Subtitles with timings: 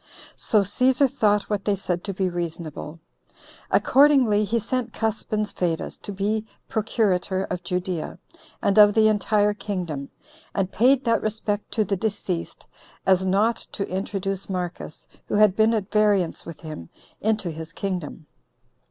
[0.35, 2.99] So Cæsar thought what they said to be reasonable.
[3.69, 8.17] Accordingly he sent Cuspins Fadus to be procurator of Judea,
[8.63, 10.09] and of the entire kingdom,
[10.55, 12.65] and paid that respect to the deceased
[13.05, 16.89] as not to introduce Marcus, who had been at variance with him,
[17.21, 18.25] into his kingdom.